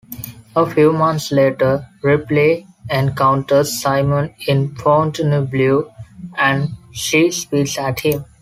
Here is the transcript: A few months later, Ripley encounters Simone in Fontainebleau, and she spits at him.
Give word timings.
A 0.55 0.67
few 0.67 0.93
months 0.93 1.31
later, 1.31 1.85
Ripley 2.01 2.65
encounters 2.89 3.79
Simone 3.83 4.33
in 4.47 4.73
Fontainebleau, 4.73 5.93
and 6.39 6.69
she 6.91 7.29
spits 7.29 7.77
at 7.77 7.99
him. 7.99 8.25